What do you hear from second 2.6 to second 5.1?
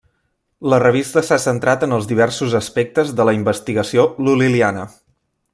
aspectes de la investigació lul·liana.